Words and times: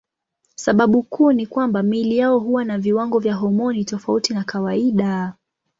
Sababu 0.55 1.03
kuu 1.03 1.31
ni 1.31 1.45
kwamba 1.47 1.83
miili 1.83 2.17
yao 2.17 2.39
huwa 2.39 2.65
na 2.65 2.77
viwango 2.77 3.19
vya 3.19 3.35
homoni 3.35 3.85
tofauti 3.85 4.33
na 4.33 4.43
kawaida. 4.43 5.33